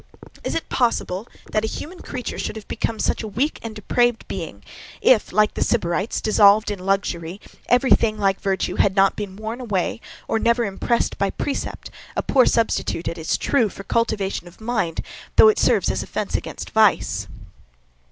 [0.43, 4.27] Is it possible that a human creature should have become such a weak and depraved
[4.27, 4.63] being,
[4.99, 7.39] if, like the Sybarites, dissolved in luxury,
[7.69, 12.23] every thing like virtue had not been worn away, or never impressed by precept, a
[12.23, 15.01] poor substitute it is true, for cultivation of mind,
[15.35, 17.27] though it serves as a fence against vice?